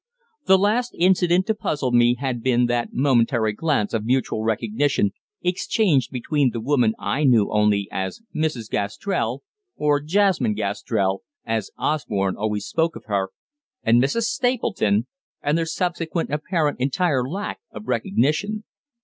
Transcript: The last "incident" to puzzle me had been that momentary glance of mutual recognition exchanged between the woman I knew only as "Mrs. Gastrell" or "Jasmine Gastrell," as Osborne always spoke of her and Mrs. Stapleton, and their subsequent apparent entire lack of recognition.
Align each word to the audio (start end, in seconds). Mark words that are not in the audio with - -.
The 0.47 0.57
last 0.57 0.95
"incident" 0.97 1.45
to 1.45 1.53
puzzle 1.53 1.91
me 1.91 2.15
had 2.15 2.41
been 2.41 2.65
that 2.65 2.89
momentary 2.91 3.53
glance 3.53 3.93
of 3.93 4.03
mutual 4.03 4.41
recognition 4.43 5.11
exchanged 5.43 6.09
between 6.09 6.49
the 6.49 6.59
woman 6.59 6.95
I 6.97 7.23
knew 7.23 7.51
only 7.51 7.87
as 7.91 8.19
"Mrs. 8.35 8.67
Gastrell" 8.67 9.43
or 9.75 10.01
"Jasmine 10.01 10.55
Gastrell," 10.55 11.19
as 11.45 11.69
Osborne 11.77 12.35
always 12.35 12.65
spoke 12.65 12.95
of 12.95 13.05
her 13.05 13.29
and 13.83 14.01
Mrs. 14.01 14.23
Stapleton, 14.23 15.05
and 15.43 15.55
their 15.55 15.67
subsequent 15.67 16.31
apparent 16.31 16.79
entire 16.79 17.23
lack 17.23 17.59
of 17.69 17.87
recognition. 17.87 18.63